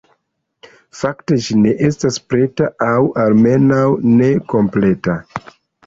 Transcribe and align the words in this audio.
Fakte 1.01 1.37
ĝi 1.49 1.57
ne 1.65 1.75
estas 1.89 2.19
preta, 2.31 2.71
aŭ 2.89 2.97
almenaŭ 3.27 3.87
ne 4.19 4.35
kompleta. 4.57 5.23